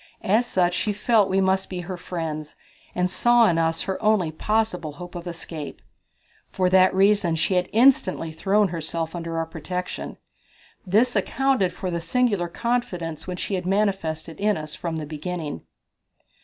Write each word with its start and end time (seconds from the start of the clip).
As 0.23 0.47
such 0.47 0.73
she 0.73 0.93
felt 0.93 1.27
that 1.27 1.31
we 1.31 1.41
must 1.41 1.69
be 1.69 1.81
her 1.81 1.95
friends, 1.95 2.55
and 2.95 3.07
saw 3.07 3.47
in 3.47 3.59
us 3.59 3.83
her 3.83 4.01
only 4.01 4.31
possible 4.31 4.93
hope 4.93 5.13
of 5.13 5.27
escape. 5.27 5.79
For 6.49 6.71
that 6.71 6.91
reason 6.95 7.35
she 7.35 7.53
had 7.53 7.69
instantly 7.71 8.31
thrown 8.31 8.69
herself 8.69 9.13
under 9.15 9.37
our 9.37 9.45
protection. 9.45 10.17
This 10.87 11.15
accounted 11.15 11.71
for 11.71 11.91
the 11.91 12.01
singular 12.01 12.47
confidence 12.47 13.27
which 13.27 13.41
she 13.41 13.53
had 13.53 13.67
manifested 13.67 14.39
in 14.39 14.57
us 14.57 14.73
from 14.73 14.95
the 14.95 15.05
beginning. 15.05 15.67